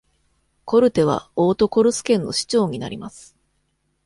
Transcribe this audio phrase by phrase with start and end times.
[0.65, 3.37] コルテはオートコルス県の支庁になります。